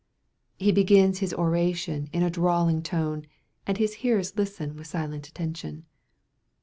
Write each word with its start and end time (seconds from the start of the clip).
He 0.57 0.71
begins 0.71 1.19
his 1.19 1.31
oration 1.31 2.09
in 2.11 2.23
a 2.23 2.31
drawling 2.31 2.81
tone, 2.81 3.27
and 3.67 3.77
his 3.77 3.93
hearers 4.01 4.35
listen 4.35 4.75
with 4.75 4.87
silent 4.87 5.27
attention. 5.27 5.85